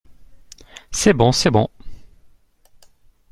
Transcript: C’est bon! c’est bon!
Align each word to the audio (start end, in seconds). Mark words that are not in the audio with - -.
C’est 0.89 1.13
bon! 1.13 1.31
c’est 1.31 1.51
bon! 1.51 1.67